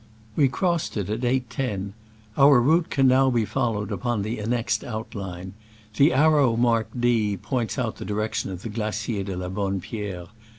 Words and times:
We 0.35 0.47
crossed 0.47 0.97
it 0.97 1.11
at 1.11 1.19
8.IO. 1.21 1.93
Our 2.35 2.59
route 2.59 2.89
can 2.89 3.07
now 3.07 3.29
be 3.29 3.45
followed 3.45 3.91
upon 3.91 4.23
the 4.23 4.39
annexed 4.39 4.83
outline. 4.83 5.53
The 5.95 6.11
arrow 6.11 6.55
marked 6.55 6.99
D 6.99 7.37
points 7.37 7.77
out 7.77 7.97
the 7.97 8.03
direction 8.05 8.49
of 8.49 8.63
the 8.63 8.69
Glacier 8.69 9.21
de 9.21 9.37
la 9.37 9.47
Bonne 9.49 9.79
Pierre. 9.79 10.25